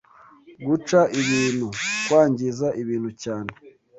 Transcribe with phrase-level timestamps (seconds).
[0.65, 1.67] Guca ibintu:
[2.05, 3.51] kwangiza ibintu cyane